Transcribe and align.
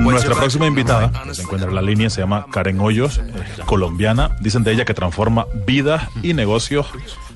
Nuestra 0.00 0.34
próxima 0.34 0.66
invitada, 0.66 1.12
que 1.24 1.34
se 1.34 1.42
encuentra 1.42 1.68
en 1.68 1.74
la 1.74 1.82
línea, 1.82 2.10
se 2.10 2.20
llama 2.20 2.46
Karen 2.50 2.80
Hoyos, 2.80 3.20
colombiana. 3.66 4.36
Dicen 4.40 4.64
de 4.64 4.72
ella 4.72 4.84
que 4.84 4.94
transforma 4.94 5.46
vidas 5.66 6.08
y 6.22 6.34
negocios 6.34 6.86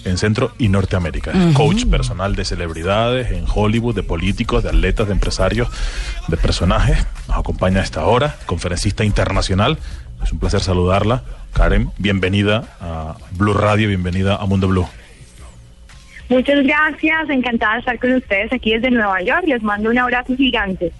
en 0.05 0.19
Centro 0.19 0.53
y 0.59 0.69
Norteamérica. 0.69 1.33
Coach 1.55 1.87
personal 1.87 2.37
de 2.37 2.45
celebridades 2.45 3.33
en 3.33 3.45
Hollywood, 3.53 3.95
de 3.95 4.03
políticos, 4.03 4.63
de 4.63 4.71
atletas, 4.71 5.09
de 5.09 5.13
empresarios, 5.13 5.69
de 6.29 6.37
personajes. 6.37 7.05
Nos 7.29 7.39
acompaña 7.39 7.81
a 7.81 7.85
esta 7.85 8.05
hora, 8.05 8.37
conferencista 8.47 9.05
internacional. 9.05 9.79
Es 10.23 10.33
un 10.33 10.39
placer 10.39 10.61
saludarla. 10.61 11.23
Karen, 11.53 11.91
bienvenida 11.99 12.65
a 12.81 13.17
Blue 13.33 13.55
Radio, 13.55 13.89
bienvenida 13.89 14.37
a 14.37 14.47
Mundo 14.47 14.69
Blue. 14.69 14.89
Muchas 16.29 16.65
gracias, 16.65 17.31
encantada 17.31 17.75
de 17.75 17.79
estar 17.81 17.99
con 17.99 18.13
ustedes 18.13 18.53
aquí 18.53 18.73
desde 18.73 18.91
Nueva 18.91 19.23
York. 19.23 19.45
Les 19.47 19.63
mando 19.63 19.91
un 19.91 19.99
abrazo 19.99 20.37
gigante. 20.37 20.93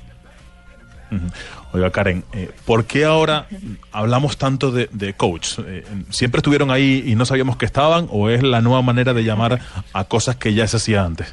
Oiga, 1.73 1.91
Karen, 1.91 2.25
eh, 2.33 2.51
¿por 2.65 2.85
qué 2.85 3.05
ahora 3.05 3.47
hablamos 3.93 4.39
tanto 4.39 4.71
de, 4.71 5.15
coach? 5.17 5.59
Eh, 5.67 5.85
¿Siempre 6.11 6.39
estuvieron 6.39 6.71
ahí 6.71 7.05
y 7.07 7.15
no 7.15 7.25
sabíamos 7.25 7.57
que 7.57 7.67
estaban 7.67 8.09
o 8.11 8.29
es 8.29 8.43
la 8.43 8.61
nueva 8.61 8.83
manera 8.83 9.15
de 9.15 9.25
llamar 9.25 9.61
a 9.93 10.05
cosas 10.05 10.37
que 10.37 10.55
ya 10.55 10.67
se 10.67 10.79
hacía 10.79 11.05
antes? 11.05 11.33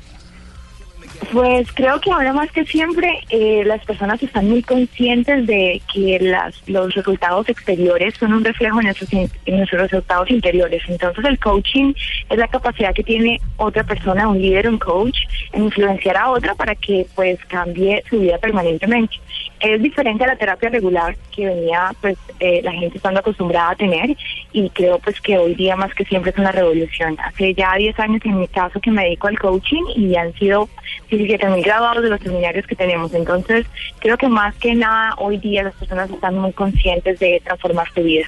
Pues 1.34 1.68
creo 1.74 2.00
que 2.00 2.12
ahora 2.12 2.32
más 2.32 2.52
que 2.52 2.64
siempre 2.64 3.22
eh, 3.30 3.64
las 3.66 3.84
personas 3.86 4.22
están 4.22 4.48
muy 4.48 4.62
conscientes 4.62 5.48
de 5.48 5.82
que 5.92 6.20
las, 6.22 6.54
los 6.70 6.94
resultados 6.94 7.50
exteriores 7.50 8.14
son 8.20 8.34
un 8.34 8.46
reflejo 8.46 8.80
en 8.80 8.86
nuestros, 8.86 9.12
en 9.12 9.58
nuestros 9.58 9.82
resultados 9.82 10.30
interiores. 10.30 10.84
Entonces 10.88 11.26
el 11.26 11.40
coaching 11.40 11.96
es 12.30 12.38
la 12.38 12.48
capacidad 12.48 12.94
que 12.94 13.04
tiene 13.04 13.42
otra 13.58 13.84
persona, 13.84 14.28
un 14.28 14.40
líder, 14.40 14.70
un 14.70 14.78
coach, 14.78 15.18
en 15.54 15.64
influenciar 15.64 16.18
a 16.18 16.30
otra 16.30 16.54
para 16.54 16.76
que 16.76 17.08
pues 17.16 17.44
cambie 17.46 18.04
su 18.08 18.20
vida 18.20 18.38
permanentemente. 18.38 19.16
Es 19.64 19.82
diferente 19.82 20.26
a 20.26 20.28
la 20.28 20.36
terapia 20.36 20.68
regular 20.68 21.16
que 21.34 21.46
venía 21.46 21.94
pues 22.02 22.18
eh, 22.42 22.60
la 22.62 22.74
gente 22.74 22.98
estando 22.98 23.22
acostumbrada 23.22 23.70
a 23.70 23.76
tener 23.76 24.18
y 24.52 24.70
creo 24.72 25.00
pues 25.00 25.22
que 25.22 25.38
hoy 25.38 25.56
día 25.56 25.78
más 25.78 25.94
que 25.94 26.04
siempre 26.04 26.32
es 26.32 26.38
una 26.38 26.52
revolución. 26.52 27.18
Hace 27.24 27.54
ya 27.54 27.74
10 27.74 27.98
años 28.02 28.22
en 28.26 28.42
mi 28.42 28.50
caso 28.50 28.82
que 28.82 28.92
me 28.92 29.06
dedico 29.06 29.28
al 29.28 29.40
coaching 29.40 29.84
y 29.96 30.18
han 30.18 30.34
sido 30.34 30.68
17 31.10 31.48
mil 31.48 31.64
graduados 31.64 32.04
de 32.04 32.10
los 32.10 32.20
seminarios 32.20 32.68
que 32.68 32.76
tenemos. 32.76 33.14
Entonces, 33.14 33.66
creo 34.00 34.18
que 34.18 34.28
más 34.28 34.54
que 34.56 34.76
nada 34.76 35.16
hoy 35.18 35.38
día 35.38 35.64
las 35.64 35.76
personas 35.76 36.10
están 36.10 36.38
muy 36.38 36.52
conscientes 36.52 37.20
de 37.20 37.42
transformar 37.46 37.88
su 37.94 38.04
vida. 38.04 38.28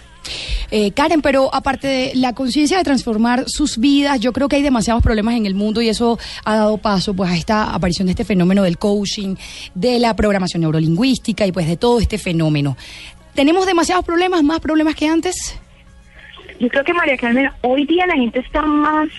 Eh, 0.71 0.91
Karen, 0.91 1.21
pero 1.21 1.53
aparte 1.53 1.88
de 1.88 2.11
la 2.16 2.33
conciencia 2.33 2.77
de 2.77 2.83
transformar 2.83 3.45
sus 3.47 3.77
vidas, 3.77 4.19
yo 4.19 4.33
creo 4.33 4.47
que 4.47 4.58
hay 4.58 4.61
demasiados 4.61 5.03
problemas 5.03 5.35
en 5.35 5.45
el 5.45 5.55
mundo 5.55 5.81
y 5.81 5.89
eso 5.89 6.17
ha 6.44 6.55
dado 6.55 6.77
paso 6.77 7.13
pues 7.13 7.31
a 7.31 7.35
esta 7.35 7.73
aparición 7.73 8.07
de 8.07 8.11
este 8.11 8.25
fenómeno 8.25 8.63
del 8.63 8.77
coaching, 8.77 9.35
de 9.73 9.99
la 9.99 10.16
programación 10.16 10.61
neurolingüística 10.61 11.45
y 11.45 11.52
pues 11.52 11.67
de 11.67 11.77
todo 11.77 11.99
este 11.99 12.17
fenómeno. 12.17 12.77
¿Tenemos 13.33 13.66
demasiados 13.66 14.05
problemas, 14.05 14.44
más 14.44 14.59
problemas 14.59 14.95
que 14.95 15.07
antes? 15.07 15.57
Yo 16.57 16.69
creo 16.69 16.85
que 16.85 16.93
María 16.93 17.17
Carmen, 17.17 17.49
hoy 17.61 17.85
día 17.85 18.07
la 18.07 18.15
gente 18.15 18.39
está 18.39 18.61
más 18.61 19.09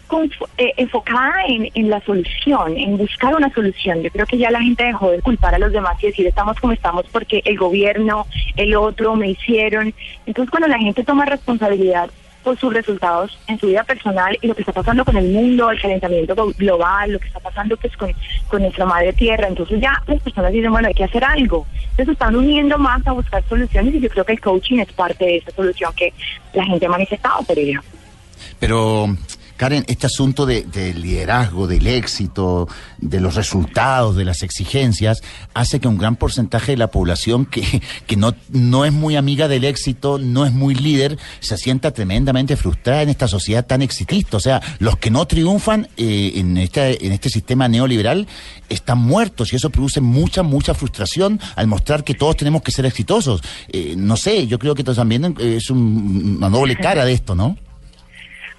eh, 0.57 0.73
enfocada 0.79 1.35
en, 1.47 1.71
en, 1.75 1.91
la 1.91 2.01
solución, 2.01 2.77
en 2.77 2.97
buscar 2.97 3.35
una 3.35 3.53
solución. 3.53 4.03
Yo 4.03 4.11
creo 4.11 4.25
que 4.25 4.39
ya 4.39 4.51
la 4.51 4.63
gente 4.63 4.85
dejó 4.85 5.11
de 5.11 5.21
culpar 5.21 5.55
a 5.55 5.59
los 5.59 5.71
demás 5.71 6.03
y 6.03 6.07
decir 6.07 6.27
estamos 6.27 6.59
como 6.59 6.73
estamos 6.73 7.05
porque 7.13 7.43
el 7.45 7.59
gobierno, 7.59 8.27
el 8.57 8.75
otro 8.75 9.17
me 9.17 9.31
hicieron. 9.31 9.93
Entonces 10.25 10.51
cuando 10.51 10.69
la 10.69 10.79
gente 10.79 11.05
toma 11.05 11.27
responsabilidad 11.27 12.11
por 12.47 12.57
sus 12.61 12.73
resultados 12.73 13.37
en 13.49 13.59
su 13.59 13.67
vida 13.67 13.83
personal 13.83 14.39
y 14.41 14.47
lo 14.47 14.55
que 14.55 14.63
está 14.63 14.73
pasando 14.73 15.05
con 15.05 15.17
el 15.17 15.33
mundo, 15.33 15.69
el 15.69 15.83
calentamiento 15.83 16.37
global, 16.57 17.11
lo 17.11 17.19
que 17.19 17.27
está 17.27 17.41
pasando 17.41 17.77
pues 17.77 17.97
con, 17.97 18.15
con 18.47 18.63
nuestra 18.63 18.87
madre 18.87 19.13
tierra. 19.13 19.49
Entonces 19.49 19.81
ya 19.81 20.01
las 20.07 20.23
personas 20.23 20.53
dicen, 20.53 20.71
bueno, 20.71 20.87
hay 20.87 20.95
que 20.95 21.03
hacer 21.03 21.25
algo. 21.25 21.67
Entonces 21.91 22.13
están 22.13 22.37
uniendo 22.37 22.79
más 22.79 23.05
a 23.05 23.11
buscar 23.11 23.43
soluciones 23.49 23.97
y 23.97 23.99
yo 23.99 24.09
creo 24.09 24.25
que 24.25 24.35
el 24.35 24.41
coaching 24.41 24.79
es 24.79 24.93
parte 24.93 25.25
de 25.25 25.37
esa 25.39 25.51
solución 25.51 25.93
que 25.97 26.15
la 26.53 26.65
gente 26.65 26.87
ha 26.87 26.89
manifestado 26.89 27.43
por 27.43 27.59
ella. 27.59 27.83
Pero 28.61 29.09
Karen, 29.57 29.85
este 29.89 30.07
asunto 30.07 30.45
del 30.45 31.01
liderazgo, 31.01 31.67
del 31.67 31.87
éxito, 31.87 32.69
de 32.99 33.21
los 33.21 33.35
resultados, 33.35 34.15
de 34.17 34.25
las 34.25 34.43
exigencias, 34.43 35.23
hace 35.55 35.81
que 35.81 35.89
un 35.89 35.97
gran 35.99 36.17
porcentaje 36.17 36.73
de 36.73 36.79
la 36.79 36.91
población 36.91 37.47
que, 37.47 37.83
que 38.07 38.17
no, 38.17 38.35
no 38.51 38.85
es 38.85 38.93
muy 38.93 39.17
amiga 39.17 39.49
del 39.49 39.65
éxito, 39.65 40.19
no 40.19 40.45
es 40.45 40.53
muy 40.53 40.75
líder, 40.75 41.19
se 41.41 41.57
sienta 41.57 41.93
tremendamente 41.93 42.57
frustrada 42.57 43.03
en 43.03 43.09
esta 43.09 43.29
sociedad 43.29 43.67
tan 43.67 43.83
exitista. 43.83 44.37
O 44.37 44.41
sea, 44.41 44.61
los 44.79 44.99
que 44.99 45.11
no 45.11 45.27
triunfan 45.27 45.89
eh, 45.97 46.33
en, 46.37 46.57
este, 46.59 47.07
en 47.07 47.13
este 47.13 47.31
sistema 47.31 47.69
neoliberal 47.69 48.27
están 48.69 48.99
muertos 48.99 49.53
y 49.53 49.57
eso 49.57 49.71
produce 49.71 50.01
mucha, 50.01 50.43
mucha 50.43 50.75
frustración 50.75 51.41
al 51.55 51.67
mostrar 51.67 52.05
que 52.05 52.15
todos 52.15 52.37
tenemos 52.37 52.63
que 52.63 52.73
ser 52.73 52.85
exitosos. 52.85 53.41
Eh, 53.69 53.95
no 53.97 54.17
sé, 54.17 54.47
yo 54.47 54.59
creo 54.59 54.75
que 54.75 54.85
también 54.85 55.35
es 55.39 55.71
una 55.71 56.51
doble 56.51 56.77
cara 56.77 57.05
de 57.05 57.13
esto, 57.13 57.35
¿no? 57.35 57.57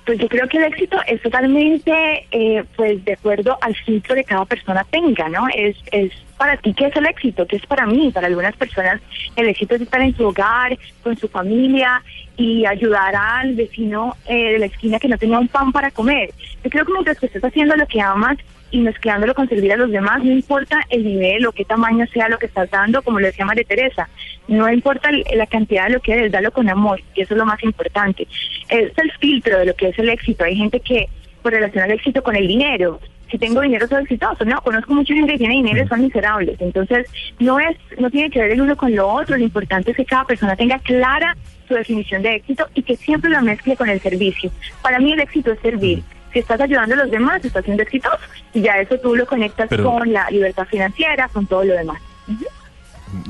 Pues 0.07 0.19
yo 0.19 0.29
creo 0.29 0.47
que 0.47 0.57
el 0.57 0.63
éxito 0.63 0.97
es 1.06 1.22
totalmente, 1.22 2.25
eh, 2.31 2.63
pues, 2.78 3.03
de 3.03 3.12
acuerdo 3.12 3.57
al 3.59 3.75
filtro 3.75 4.16
que 4.16 4.23
cada 4.23 4.45
persona 4.45 4.85
tenga, 4.90 5.28
¿no? 5.28 5.47
Es, 5.53 5.75
es 5.91 6.13
para 6.38 6.56
ti 6.56 6.73
qué 6.73 6.85
es 6.85 6.95
el 6.95 7.07
éxito, 7.07 7.45
qué 7.45 7.57
es 7.57 7.66
para 7.66 7.85
mí. 7.85 8.09
Para 8.13 8.28
algunas 8.28 8.56
personas 8.56 9.01
el 9.35 9.50
éxito 9.50 9.75
es 9.75 9.81
estar 9.81 10.00
en 10.00 10.16
su 10.16 10.25
hogar, 10.25 10.78
con 11.03 11.17
su 11.17 11.28
familia 11.28 12.01
y 12.38 12.66
ayudar 12.66 13.17
al 13.17 13.53
vecino 13.56 14.16
eh, 14.28 14.53
de 14.53 14.59
la 14.59 14.67
esquina 14.67 14.97
que 14.97 15.09
no 15.09 15.17
tenía 15.17 15.40
un 15.40 15.50
pan 15.50 15.73
para 15.73 15.91
comer. 15.91 16.29
Yo 16.63 16.69
creo 16.69 16.85
que 16.85 16.94
mientras 16.94 17.19
que 17.19 17.25
estés 17.25 17.44
haciendo 17.44 17.75
lo 17.75 17.85
que 17.85 18.00
amas 18.00 18.38
y 18.72 18.79
mezclándolo 18.79 19.33
con 19.33 19.47
servir 19.47 19.73
a 19.73 19.78
los 19.78 19.91
demás, 19.91 20.23
no 20.23 20.31
importa 20.31 20.81
el 20.89 21.03
nivel 21.03 21.45
o 21.45 21.51
qué 21.51 21.66
tamaño 21.66 22.05
sea 22.07 22.29
lo 22.29 22.38
que 22.38 22.47
estás 22.47 22.69
dando, 22.69 23.01
como 23.01 23.19
le 23.19 23.28
decía 23.28 23.45
María 23.45 23.63
Teresa, 23.63 24.09
no 24.47 24.72
importa 24.72 25.09
la 25.11 25.47
cantidad 25.47 25.85
de 25.85 25.94
lo 25.94 26.00
que 26.00 26.13
eres, 26.13 26.31
dalo 26.31 26.51
con 26.51 26.69
amor, 26.69 27.01
y 27.16 27.22
eso 27.22 27.33
es 27.33 27.38
lo 27.38 27.45
más 27.45 27.63
importante. 27.63 28.28
Es 28.69 28.91
el 28.97 29.11
filtro 29.19 29.59
de 29.59 29.66
lo 29.66 29.75
que 29.75 29.89
es 29.89 30.00
el 30.00 30.09
éxito. 30.09 30.44
Hay 30.44 30.55
gente 30.55 30.79
que 30.79 31.07
por 31.41 31.53
relaciona 31.53 31.85
el 31.85 31.94
éxito 31.94 32.22
con 32.23 32.35
el 32.35 32.47
dinero. 32.47 33.00
Si 33.31 33.38
tengo 33.38 33.61
dinero 33.61 33.88
soy 33.88 34.03
exitoso. 34.03 34.45
No, 34.45 34.61
conozco 34.61 34.94
mucha 34.94 35.13
gente 35.13 35.34
que 35.34 35.38
tiene 35.38 35.55
dinero 35.55 35.84
y 35.84 35.88
son 35.88 36.01
miserables. 36.01 36.59
Entonces, 36.59 37.07
no 37.39 37.59
es, 37.59 37.78
no 37.99 38.09
tiene 38.09 38.29
que 38.29 38.39
ver 38.39 38.51
el 38.51 38.61
uno 38.61 38.75
con 38.78 38.95
lo 38.95 39.07
otro. 39.07 39.38
Lo 39.38 39.44
importante 39.44 39.91
es 39.91 39.97
que 39.97 40.05
cada 40.05 40.25
persona 40.25 40.55
tenga 40.55 40.79
clara 40.79 41.35
su 41.67 41.73
definición 41.73 42.22
de 42.22 42.35
éxito 42.35 42.67
y 42.73 42.84
que 42.84 42.95
siempre 42.95 43.29
lo 43.29 43.41
mezcle 43.41 43.75
con 43.75 43.89
el 43.89 43.99
servicio. 43.99 44.49
Para 44.81 44.99
mí 44.99 45.11
el 45.11 45.19
éxito 45.19 45.51
es 45.51 45.59
servir 45.59 46.03
si 46.37 46.41
estás 46.41 46.61
ayudando 46.61 46.93
a 46.93 46.97
los 46.99 47.09
demás, 47.09 47.43
estás 47.43 47.65
siendo 47.65 47.81
exitoso. 47.81 48.19
Y 48.53 48.61
ya 48.61 48.79
eso 48.79 48.95
tú 48.99 49.15
lo 49.15 49.25
conectas 49.25 49.69
con 49.81 50.13
la 50.13 50.29
libertad 50.29 50.65
financiera, 50.65 51.27
con 51.29 51.47
todo 51.47 51.63
lo 51.63 51.73
demás. 51.73 51.99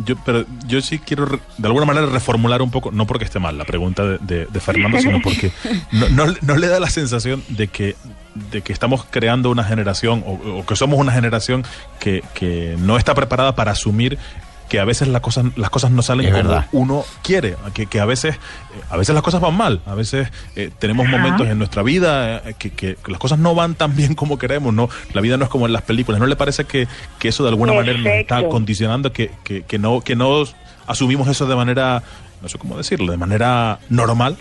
Yo, 0.03 0.15
pero 0.25 0.43
yo 0.65 0.81
sí 0.81 0.99
quiero 0.99 1.39
de 1.57 1.67
alguna 1.67 1.85
manera 1.85 2.07
reformular 2.07 2.61
un 2.61 2.69
poco, 2.69 2.91
no 2.91 3.07
porque 3.07 3.23
esté 3.23 3.39
mal 3.39 3.57
la 3.57 3.63
pregunta 3.63 4.03
de, 4.03 4.47
Fernando, 4.59 4.99
sino 4.99 5.21
porque 5.21 5.51
no, 5.91 6.25
no, 6.41 6.57
le 6.57 6.67
da 6.67 6.79
la 6.79 6.89
sensación 6.89 7.43
de 7.47 7.67
que, 7.67 7.95
de 8.51 8.61
que 8.61 8.73
estamos 8.73 9.05
creando 9.09 9.49
una 9.49 9.63
generación 9.63 10.23
o, 10.25 10.65
que 10.65 10.75
somos 10.75 10.99
una 10.99 11.13
generación 11.13 11.63
que, 11.99 12.23
que 12.33 12.75
no 12.79 12.97
está 12.97 13.13
preparada 13.13 13.55
para 13.55 13.71
asumir 13.71 14.17
que 14.67 14.79
a 14.79 14.85
veces 14.85 15.07
las 15.07 15.21
cosas, 15.21 15.45
las 15.55 15.69
cosas 15.69 15.91
no 15.91 16.01
salen 16.01 16.31
como 16.31 16.63
uno 16.71 17.05
quiere, 17.23 17.55
que, 17.73 17.85
que, 17.85 17.99
a 17.99 18.05
veces, 18.05 18.35
eh, 18.35 18.81
a 18.89 18.97
veces 18.97 19.15
las 19.15 19.23
cosas 19.23 19.41
van 19.41 19.55
mal, 19.55 19.81
a 19.85 19.95
veces 19.95 20.29
eh, 20.55 20.71
tenemos 20.77 21.07
momentos 21.07 21.47
en 21.47 21.57
nuestra 21.57 21.83
vida 21.83 22.37
eh, 22.37 22.55
que, 22.57 22.71
que, 22.71 22.97
las 23.07 23.19
cosas 23.19 23.39
no 23.39 23.55
van 23.55 23.75
tan 23.75 23.95
bien 23.95 24.15
como 24.15 24.37
queremos, 24.37 24.73
no, 24.73 24.89
la 25.13 25.21
vida 25.21 25.37
no 25.37 25.45
es 25.45 25.49
como 25.49 25.65
en 25.65 25.73
las 25.73 25.83
películas, 25.83 26.19
¿no 26.19 26.27
le 26.27 26.35
parece 26.35 26.65
que, 26.65 26.87
que 27.19 27.29
eso 27.29 27.43
de 27.43 27.49
alguna 27.49 27.73
manera 27.73 27.97
nos 27.97 28.07
está 28.07 28.47
condicionando, 28.47 29.11
que, 29.11 29.31
que, 29.43 29.79
no, 29.79 30.01
que 30.01 30.15
no 30.15 30.43
asumimos 30.85 31.27
eso 31.27 31.45
de 31.45 31.55
manera, 31.55 32.03
no 32.41 32.49
sé 32.49 32.57
cómo 32.57 32.77
decirlo, 32.77 33.11
de 33.11 33.17
manera 33.17 33.79
normal? 33.89 34.37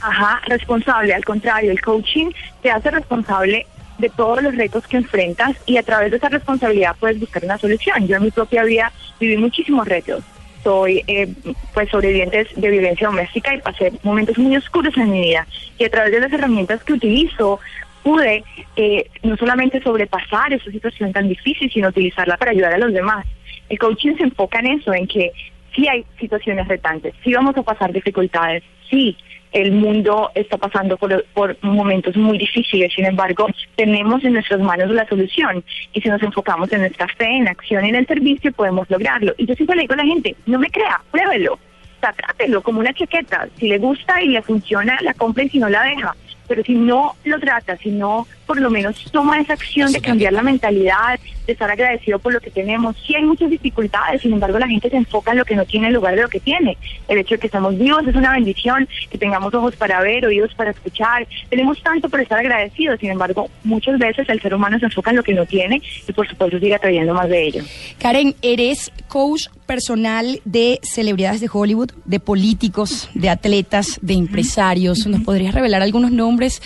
Ajá, 0.00 0.40
responsable, 0.46 1.14
al 1.14 1.24
contrario, 1.24 1.70
el 1.70 1.80
coaching 1.80 2.30
te 2.62 2.70
hace 2.70 2.90
responsable 2.90 3.66
de 3.98 4.08
todos 4.08 4.42
los 4.42 4.56
retos 4.56 4.86
que 4.86 4.96
enfrentas 4.96 5.56
y 5.66 5.76
a 5.76 5.82
través 5.82 6.10
de 6.10 6.16
esa 6.16 6.28
responsabilidad 6.28 6.96
puedes 6.98 7.20
buscar 7.20 7.44
una 7.44 7.58
solución. 7.58 8.06
Yo 8.06 8.16
en 8.16 8.24
mi 8.24 8.30
propia 8.30 8.64
vida 8.64 8.92
viví 9.20 9.36
muchísimos 9.36 9.86
retos. 9.86 10.24
Soy 10.62 11.04
eh, 11.06 11.28
pues 11.74 11.90
sobreviviente 11.90 12.46
de 12.56 12.70
violencia 12.70 13.08
doméstica 13.08 13.54
y 13.54 13.60
pasé 13.60 13.92
momentos 14.02 14.38
muy 14.38 14.56
oscuros 14.56 14.96
en 14.96 15.10
mi 15.10 15.20
vida. 15.20 15.46
Y 15.78 15.84
a 15.84 15.90
través 15.90 16.12
de 16.12 16.20
las 16.20 16.32
herramientas 16.32 16.82
que 16.82 16.94
utilizo 16.94 17.60
pude 18.02 18.44
eh, 18.76 19.10
no 19.22 19.36
solamente 19.36 19.82
sobrepasar 19.82 20.52
esa 20.52 20.70
situación 20.70 21.12
tan 21.12 21.28
difícil, 21.28 21.70
sino 21.72 21.88
utilizarla 21.88 22.36
para 22.36 22.52
ayudar 22.52 22.74
a 22.74 22.78
los 22.78 22.92
demás. 22.92 23.26
El 23.68 23.78
coaching 23.78 24.16
se 24.16 24.24
enfoca 24.24 24.58
en 24.60 24.66
eso, 24.78 24.92
en 24.92 25.06
que 25.06 25.32
sí 25.74 25.88
hay 25.88 26.04
situaciones 26.18 26.68
retantes, 26.68 27.14
sí 27.22 27.32
vamos 27.32 27.56
a 27.56 27.62
pasar 27.62 27.92
dificultades, 27.92 28.62
sí 28.90 29.16
el 29.52 29.70
mundo 29.70 30.32
está 30.34 30.58
pasando 30.58 30.96
por, 30.96 31.24
por, 31.32 31.56
momentos 31.62 32.16
muy 32.16 32.38
difíciles, 32.38 32.92
sin 32.92 33.06
embargo, 33.06 33.46
tenemos 33.76 34.24
en 34.24 34.32
nuestras 34.32 34.60
manos 34.60 34.90
la 34.90 35.06
solución 35.08 35.64
y 35.92 36.00
si 36.00 36.08
nos 36.08 36.20
enfocamos 36.22 36.72
en 36.72 36.80
nuestra 36.80 37.06
fe, 37.06 37.36
en 37.36 37.46
acción 37.46 37.86
y 37.86 37.90
en 37.90 37.94
el 37.94 38.06
servicio, 38.06 38.52
podemos 38.52 38.90
lograrlo. 38.90 39.32
Y 39.38 39.46
yo 39.46 39.54
siempre 39.54 39.76
le 39.76 39.82
digo 39.82 39.94
a 39.94 39.98
la 39.98 40.04
gente, 40.04 40.34
no 40.46 40.58
me 40.58 40.70
crea, 40.70 41.00
pruébelo, 41.12 41.58
trátelo 42.00 42.62
como 42.62 42.80
una 42.80 42.92
chaqueta, 42.92 43.48
si 43.56 43.68
le 43.68 43.78
gusta 43.78 44.20
y 44.22 44.28
le 44.28 44.42
funciona, 44.42 44.98
la 45.02 45.14
compra 45.14 45.44
y 45.44 45.48
si 45.48 45.58
no 45.58 45.68
la 45.68 45.84
deja. 45.84 46.14
Pero 46.46 46.62
si 46.62 46.74
no 46.74 47.14
lo 47.24 47.38
trata, 47.40 47.76
si 47.78 47.90
no 47.90 48.26
por 48.46 48.60
lo 48.60 48.68
menos 48.68 49.02
toma 49.10 49.40
esa 49.40 49.54
acción 49.54 49.92
de 49.92 50.00
cambiar 50.00 50.34
la 50.34 50.42
mentalidad, 50.42 51.18
de 51.46 51.52
estar 51.52 51.70
agradecido 51.70 52.18
por 52.18 52.32
lo 52.32 52.40
que 52.40 52.50
tenemos. 52.50 52.96
Sí 53.06 53.14
hay 53.14 53.24
muchas 53.24 53.50
dificultades, 53.50 54.22
sin 54.22 54.32
embargo 54.32 54.58
la 54.58 54.68
gente 54.68 54.90
se 54.90 54.96
enfoca 54.96 55.32
en 55.32 55.38
lo 55.38 55.44
que 55.44 55.56
no 55.56 55.64
tiene 55.64 55.88
en 55.88 55.94
lugar 55.94 56.14
de 56.14 56.22
lo 56.22 56.28
que 56.28 56.40
tiene. 56.40 56.76
El 57.08 57.18
hecho 57.18 57.34
de 57.34 57.40
que 57.40 57.46
estamos 57.46 57.76
vivos 57.78 58.06
es 58.06 58.14
una 58.14 58.32
bendición, 58.32 58.88
que 59.10 59.18
tengamos 59.18 59.52
ojos 59.54 59.76
para 59.76 60.00
ver, 60.00 60.26
oídos 60.26 60.54
para 60.54 60.70
escuchar. 60.70 61.26
Tenemos 61.48 61.82
tanto 61.82 62.08
por 62.08 62.20
estar 62.20 62.38
agradecidos, 62.38 63.00
sin 63.00 63.10
embargo 63.10 63.48
muchas 63.62 63.98
veces 63.98 64.28
el 64.28 64.40
ser 64.40 64.54
humano 64.54 64.78
se 64.78 64.86
enfoca 64.86 65.10
en 65.10 65.16
lo 65.16 65.22
que 65.22 65.34
no 65.34 65.46
tiene 65.46 65.82
y 66.06 66.12
por 66.12 66.28
supuesto 66.28 66.58
sigue 66.58 66.74
atrayendo 66.74 67.14
más 67.14 67.28
de 67.28 67.46
ello. 67.46 67.64
Karen, 67.98 68.34
eres 68.42 68.92
coach 69.08 69.48
personal 69.66 70.40
de 70.44 70.80
celebridades 70.82 71.40
de 71.40 71.48
Hollywood, 71.52 71.90
de 72.04 72.20
políticos, 72.20 73.08
de 73.14 73.28
atletas, 73.30 73.98
de 74.02 74.14
empresarios. 74.14 75.06
¿Nos 75.06 75.22
podrías 75.22 75.54
revelar 75.54 75.82
algunos 75.82 76.12
nombres 76.12 76.62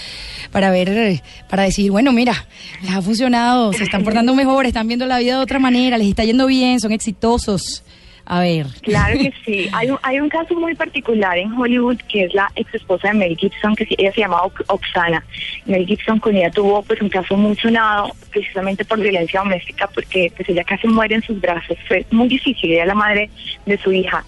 para 0.50 0.70
ver, 0.70 1.22
para 1.48 1.64
decir, 1.64 1.90
bueno, 1.90 2.12
mira, 2.12 2.46
les 2.82 2.92
ha 2.92 3.02
funcionado, 3.02 3.72
se 3.72 3.84
están 3.84 4.04
portando 4.04 4.34
mejor, 4.34 4.66
están 4.66 4.88
viendo 4.88 5.06
la 5.06 5.18
vida 5.18 5.36
de 5.36 5.42
otra 5.42 5.58
manera, 5.58 5.98
les 5.98 6.08
está 6.08 6.24
yendo 6.24 6.46
bien, 6.46 6.80
son 6.80 6.92
exitosos? 6.92 7.82
A 8.30 8.40
ver. 8.40 8.66
Claro 8.82 9.18
que 9.18 9.32
sí. 9.46 9.70
Hay 9.72 9.90
un, 9.90 9.98
hay 10.02 10.20
un 10.20 10.28
caso 10.28 10.54
muy 10.54 10.74
particular 10.74 11.38
en 11.38 11.52
Hollywood 11.52 11.96
que 12.08 12.24
es 12.24 12.34
la 12.34 12.50
ex 12.56 12.74
esposa 12.74 13.08
de 13.08 13.14
Mel 13.14 13.36
Gibson, 13.36 13.74
que 13.74 13.86
ella 13.96 14.12
se 14.12 14.20
llama 14.20 14.42
Oksana. 14.66 15.24
Mel 15.64 15.86
Gibson 15.86 16.20
con 16.20 16.36
ella 16.36 16.50
tuvo 16.50 16.82
pues 16.82 17.00
un 17.00 17.08
caso 17.08 17.36
muy 17.38 17.56
sonado 17.56 18.12
precisamente 18.30 18.84
por 18.84 19.00
violencia 19.00 19.40
doméstica 19.40 19.88
porque 19.94 20.30
pues 20.36 20.46
ella 20.50 20.62
casi 20.62 20.86
muere 20.88 21.14
en 21.14 21.22
sus 21.22 21.40
brazos. 21.40 21.78
Fue 21.88 22.04
muy 22.10 22.28
difícil, 22.28 22.70
ella 22.70 22.82
es 22.82 22.88
la 22.88 22.94
madre 22.94 23.30
de 23.64 23.78
su 23.78 23.92
hija. 23.92 24.22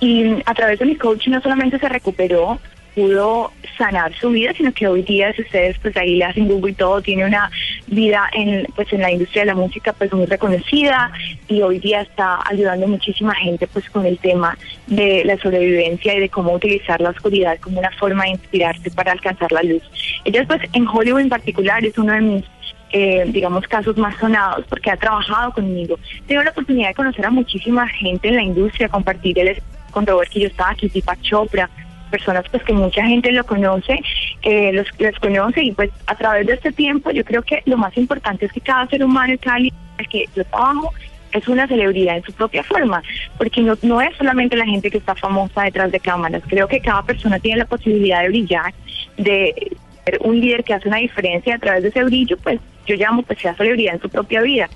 Y 0.00 0.34
a 0.44 0.52
través 0.52 0.78
de 0.78 0.84
mi 0.84 0.96
coach 0.96 1.26
no 1.28 1.40
solamente 1.40 1.78
se 1.78 1.88
recuperó, 1.88 2.60
pudo 2.94 3.52
sanar 3.78 4.14
su 4.18 4.30
vida, 4.30 4.52
sino 4.54 4.72
que 4.72 4.86
hoy 4.86 5.02
día, 5.02 5.32
si 5.32 5.42
ustedes 5.42 5.78
pues 5.78 5.96
ahí 5.96 6.16
le 6.16 6.24
hacen 6.24 6.48
Google 6.48 6.72
y 6.72 6.74
todo, 6.74 7.00
tiene 7.00 7.24
una 7.24 7.50
vida 7.86 8.28
en 8.32 8.66
pues 8.74 8.92
en 8.92 9.02
la 9.02 9.10
industria 9.10 9.42
de 9.42 9.46
la 9.46 9.54
música 9.54 9.92
pues 9.92 10.12
muy 10.12 10.26
reconocida 10.26 11.12
y 11.48 11.62
hoy 11.62 11.78
día 11.78 12.02
está 12.02 12.40
ayudando 12.44 12.88
muchísima 12.88 13.34
gente 13.34 13.66
pues 13.66 13.88
con 13.90 14.04
el 14.06 14.18
tema 14.18 14.58
de 14.86 15.24
la 15.24 15.36
sobrevivencia 15.38 16.14
y 16.14 16.20
de 16.20 16.28
cómo 16.28 16.52
utilizar 16.52 17.00
la 17.00 17.10
oscuridad 17.10 17.58
como 17.60 17.78
una 17.78 17.90
forma 17.92 18.24
de 18.24 18.30
inspirarse 18.30 18.90
para 18.90 19.12
alcanzar 19.12 19.52
la 19.52 19.62
luz. 19.62 19.82
Ella 20.24 20.44
pues 20.46 20.62
en 20.72 20.86
Hollywood 20.86 21.20
en 21.20 21.28
particular 21.28 21.84
es 21.84 21.96
uno 21.98 22.12
de 22.12 22.20
mis 22.20 22.44
eh, 22.90 23.24
digamos, 23.28 23.66
casos 23.66 23.96
más 23.96 24.16
sonados, 24.16 24.64
porque 24.68 24.90
ha 24.90 24.96
trabajado 24.96 25.52
conmigo. 25.52 25.98
Tengo 26.26 26.42
la 26.44 26.50
oportunidad 26.50 26.88
de 26.88 26.94
conocer 26.94 27.26
a 27.26 27.30
muchísima 27.30 27.86
gente 27.88 28.28
en 28.28 28.36
la 28.36 28.42
industria, 28.42 28.88
compartir 28.88 29.38
el 29.40 29.60
con 29.90 30.06
Robert 30.06 30.30
Kiyosaki, 30.30 30.88
Deepak 30.88 31.20
Chopra, 31.22 31.68
personas 32.06 32.44
pues 32.50 32.62
que 32.62 32.72
mucha 32.72 33.04
gente 33.04 33.32
lo 33.32 33.44
conoce, 33.44 34.00
eh, 34.42 34.72
los, 34.72 35.18
conoce 35.18 35.62
y 35.62 35.72
pues 35.72 35.90
a 36.06 36.14
través 36.14 36.46
de 36.46 36.54
este 36.54 36.72
tiempo 36.72 37.10
yo 37.10 37.24
creo 37.24 37.42
que 37.42 37.62
lo 37.66 37.76
más 37.76 37.96
importante 37.96 38.46
es 38.46 38.52
que 38.52 38.60
cada 38.60 38.86
ser 38.86 39.04
humano, 39.04 39.34
cada 39.40 39.58
el 39.58 39.72
que 40.10 40.26
yo 40.34 40.44
trabajo, 40.44 40.92
es 41.32 41.48
una 41.48 41.66
celebridad 41.66 42.16
en 42.16 42.22
su 42.22 42.32
propia 42.32 42.62
forma, 42.62 43.02
porque 43.36 43.60
no, 43.60 43.76
no 43.82 44.00
es 44.00 44.16
solamente 44.16 44.56
la 44.56 44.64
gente 44.64 44.90
que 44.90 44.98
está 44.98 45.14
famosa 45.14 45.62
detrás 45.62 45.92
de 45.92 46.00
cámaras, 46.00 46.42
creo 46.46 46.66
que 46.68 46.80
cada 46.80 47.02
persona 47.02 47.38
tiene 47.38 47.58
la 47.58 47.66
posibilidad 47.66 48.22
de 48.22 48.28
brillar, 48.28 48.72
de 49.16 49.72
ser 50.04 50.18
un 50.22 50.40
líder 50.40 50.64
que 50.64 50.74
hace 50.74 50.88
una 50.88 50.98
diferencia 50.98 51.56
a 51.56 51.58
través 51.58 51.82
de 51.82 51.88
ese 51.90 52.04
brillo, 52.04 52.36
pues 52.38 52.60
yo 52.86 52.96
llamo 52.96 53.22
pues 53.22 53.38
sea 53.40 53.54
celebridad 53.54 53.94
en 53.94 54.00
su 54.00 54.08
propia 54.08 54.40
vida 54.42 54.70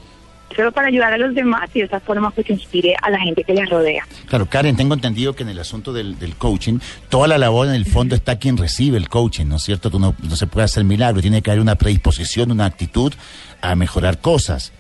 solo 0.55 0.73
para 0.73 0.89
ayudar 0.89 1.13
a 1.13 1.19
los 1.19 1.35
demás 1.35 1.71
y 1.75 1.81
de 1.81 1.87
esa 1.87 2.01
forma 2.01 2.31
pues 2.31 2.49
inspire 2.51 2.95
a 3.01 3.11
la 3.11 3.21
gente 3.21 3.45
que 3.45 3.55
les 3.55 3.69
rodea. 3.69 4.07
Claro, 4.27 4.47
Karen, 4.47 4.77
tengo 4.77 4.95
entendido 4.95 5.35
que 5.35 5.43
en 5.43 5.51
el 5.51 5.59
asunto 5.59 5.93
del, 5.93 6.17
coaching, 6.39 6.79
toda 7.09 7.29
la 7.29 7.39
labor 7.39 7.69
en 7.69 7.75
el 7.75 7.87
fondo 7.87 8.15
está 8.15 8.39
quien 8.39 8.57
recibe 8.57 8.97
el 8.97 9.09
coaching, 9.09 9.47
¿no 9.47 9.57
es 9.57 9.63
cierto? 9.63 9.91
Tú 9.91 9.99
no, 9.99 10.15
no 10.23 10.37
se 10.37 10.47
puede 10.47 10.65
hacer 10.65 10.85
milagro, 10.85 11.21
tiene 11.21 11.43
que 11.43 11.51
haber 11.51 11.61
una 11.61 11.77
predisposición, 11.77 12.51
una 12.51 12.65
actitud 12.65 13.13
a 13.61 13.75
mejorar 13.75 14.19
cosas. 14.21 14.73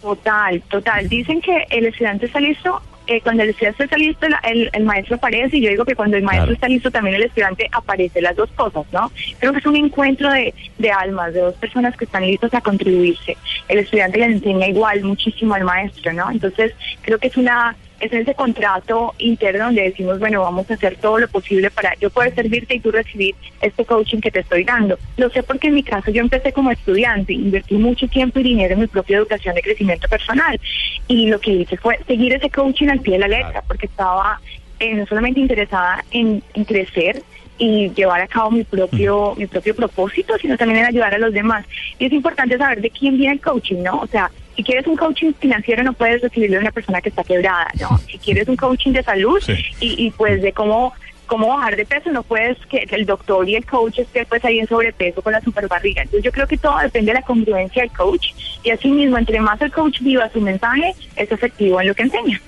Total, 0.00 0.62
total. 0.70 1.08
Dicen 1.08 1.40
que 1.40 1.64
el 1.70 1.86
estudiante 1.86 2.26
está 2.26 2.38
listo 2.38 2.82
eh, 3.06 3.20
cuando 3.20 3.42
el 3.42 3.50
estudiante 3.50 3.84
está 3.84 3.96
listo, 3.96 4.26
el, 4.42 4.70
el, 4.72 4.84
maestro 4.84 5.16
aparece, 5.16 5.58
y 5.58 5.62
yo 5.62 5.70
digo 5.70 5.84
que 5.84 5.94
cuando 5.94 6.16
el 6.16 6.22
maestro 6.22 6.52
está 6.52 6.68
listo, 6.68 6.90
también 6.90 7.16
el 7.16 7.24
estudiante 7.24 7.68
aparece, 7.72 8.20
las 8.20 8.36
dos 8.36 8.50
cosas, 8.52 8.84
¿no? 8.92 9.10
Creo 9.38 9.52
que 9.52 9.58
es 9.58 9.66
un 9.66 9.76
encuentro 9.76 10.30
de, 10.30 10.54
de 10.78 10.90
almas, 10.90 11.34
de 11.34 11.40
dos 11.40 11.54
personas 11.54 11.96
que 11.96 12.04
están 12.06 12.26
listos 12.26 12.52
a 12.54 12.60
contribuirse. 12.60 13.36
El 13.68 13.78
estudiante 13.78 14.18
le 14.18 14.26
enseña 14.26 14.68
igual 14.68 15.02
muchísimo 15.04 15.54
al 15.54 15.64
maestro, 15.64 16.12
¿no? 16.12 16.30
Entonces, 16.30 16.72
creo 17.02 17.18
que 17.18 17.28
es 17.28 17.36
una 17.36 17.76
es 18.04 18.12
ese 18.12 18.34
contrato 18.34 19.14
interno 19.18 19.66
donde 19.66 19.82
decimos, 19.82 20.18
bueno, 20.18 20.42
vamos 20.42 20.70
a 20.70 20.74
hacer 20.74 20.96
todo 20.96 21.18
lo 21.18 21.28
posible 21.28 21.70
para 21.70 21.94
yo 22.00 22.10
poder 22.10 22.34
servirte 22.34 22.74
y 22.74 22.80
tú 22.80 22.90
recibir 22.90 23.34
este 23.60 23.84
coaching 23.84 24.20
que 24.20 24.30
te 24.30 24.40
estoy 24.40 24.64
dando. 24.64 24.98
Lo 25.16 25.30
sé 25.30 25.42
porque 25.42 25.68
en 25.68 25.74
mi 25.74 25.82
caso 25.82 26.10
yo 26.10 26.20
empecé 26.20 26.52
como 26.52 26.70
estudiante, 26.70 27.32
invertí 27.32 27.76
mucho 27.76 28.06
tiempo 28.08 28.40
y 28.40 28.42
dinero 28.42 28.74
en 28.74 28.80
mi 28.80 28.86
propia 28.86 29.18
educación 29.18 29.54
de 29.54 29.62
crecimiento 29.62 30.08
personal 30.08 30.60
y 31.08 31.26
lo 31.26 31.40
que 31.40 31.52
hice 31.52 31.76
fue 31.76 31.98
seguir 32.06 32.32
ese 32.34 32.50
coaching 32.50 32.88
al 32.88 33.00
pie 33.00 33.14
de 33.14 33.20
la 33.20 33.28
letra 33.28 33.62
porque 33.66 33.86
estaba 33.86 34.40
eh, 34.78 34.94
no 34.94 35.06
solamente 35.06 35.40
interesada 35.40 36.04
en, 36.10 36.42
en 36.54 36.64
crecer, 36.64 37.22
y 37.58 37.90
llevar 37.90 38.20
a 38.20 38.26
cabo 38.26 38.50
mi 38.50 38.64
propio 38.64 39.34
mi 39.36 39.46
propio 39.46 39.76
propósito, 39.76 40.36
sino 40.38 40.56
también 40.56 40.80
en 40.80 40.86
ayudar 40.86 41.14
a 41.14 41.18
los 41.18 41.32
demás. 41.32 41.64
Y 41.98 42.06
es 42.06 42.12
importante 42.12 42.58
saber 42.58 42.80
de 42.80 42.90
quién 42.90 43.16
viene 43.16 43.34
el 43.34 43.40
coaching, 43.40 43.82
¿no? 43.82 44.00
O 44.00 44.06
sea, 44.06 44.30
si 44.56 44.62
quieres 44.62 44.86
un 44.86 44.96
coaching 44.96 45.32
financiero 45.32 45.82
no 45.82 45.92
puedes 45.92 46.22
recibirlo 46.22 46.56
de 46.56 46.62
una 46.62 46.72
persona 46.72 47.00
que 47.00 47.08
está 47.08 47.24
quebrada, 47.24 47.68
¿no? 47.80 47.98
Si 47.98 48.18
quieres 48.18 48.48
un 48.48 48.56
coaching 48.56 48.92
de 48.92 49.02
salud 49.02 49.42
y, 49.80 50.06
y 50.06 50.10
pues 50.12 50.42
de 50.42 50.52
cómo 50.52 50.92
cómo 51.26 51.48
bajar 51.48 51.76
de 51.76 51.84
peso, 51.86 52.10
no 52.10 52.22
puedes 52.22 52.58
que 52.66 52.86
el 52.90 53.06
doctor 53.06 53.48
y 53.48 53.56
el 53.56 53.64
coach 53.64 53.98
esté 53.98 54.26
pues 54.26 54.44
ahí 54.44 54.58
en 54.58 54.68
sobrepeso 54.68 55.22
con 55.22 55.32
la 55.32 55.40
superbarriga. 55.40 56.02
Entonces 56.02 56.24
yo 56.24 56.32
creo 56.32 56.46
que 56.46 56.56
todo 56.56 56.78
depende 56.78 57.12
de 57.12 57.20
la 57.20 57.22
congruencia 57.22 57.82
del 57.82 57.92
coach 57.92 58.28
y 58.62 58.70
así 58.70 58.88
mismo 58.88 59.18
entre 59.18 59.40
más 59.40 59.60
el 59.62 59.72
coach 59.72 60.00
viva 60.00 60.30
su 60.30 60.40
mensaje, 60.40 60.94
es 61.16 61.32
efectivo 61.32 61.80
en 61.80 61.88
lo 61.88 61.94
que 61.94 62.02
enseña. 62.02 62.40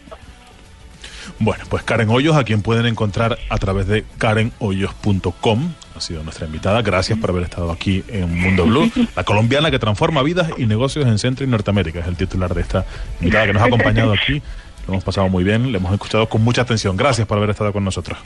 Bueno, 1.38 1.64
pues 1.68 1.82
Karen 1.82 2.08
Hoyos, 2.08 2.36
a 2.36 2.44
quien 2.44 2.62
pueden 2.62 2.86
encontrar 2.86 3.38
a 3.48 3.58
través 3.58 3.86
de 3.86 4.04
karenhoyos.com, 4.18 5.72
ha 5.96 6.00
sido 6.00 6.22
nuestra 6.22 6.46
invitada. 6.46 6.82
Gracias 6.82 7.18
por 7.18 7.30
haber 7.30 7.44
estado 7.44 7.70
aquí 7.70 8.04
en 8.08 8.38
Mundo 8.38 8.66
Blue. 8.66 8.90
La 9.14 9.24
colombiana 9.24 9.70
que 9.70 9.78
transforma 9.78 10.22
vidas 10.22 10.50
y 10.56 10.66
negocios 10.66 11.06
en 11.06 11.18
Centro 11.18 11.44
y 11.44 11.48
Norteamérica 11.48 12.00
es 12.00 12.06
el 12.06 12.16
titular 12.16 12.54
de 12.54 12.60
esta 12.60 12.84
invitada 13.20 13.46
que 13.46 13.52
nos 13.52 13.62
ha 13.62 13.66
acompañado 13.66 14.12
aquí. 14.12 14.42
Lo 14.86 14.94
hemos 14.94 15.04
pasado 15.04 15.28
muy 15.28 15.42
bien, 15.42 15.72
le 15.72 15.78
hemos 15.78 15.92
escuchado 15.92 16.28
con 16.28 16.42
mucha 16.42 16.62
atención. 16.62 16.96
Gracias 16.96 17.26
por 17.26 17.38
haber 17.38 17.50
estado 17.50 17.72
con 17.72 17.84
nosotros. 17.84 18.18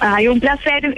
Hay 0.00 0.28
un 0.28 0.40
placer. 0.40 0.94